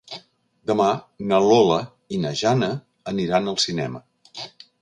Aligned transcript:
Demà 0.71 0.87
na 1.31 1.41
Lola 1.51 1.77
i 2.17 2.21
na 2.25 2.33
Jana 2.41 2.73
aniran 3.15 3.53
al 3.55 3.63
cinema. 3.69 4.07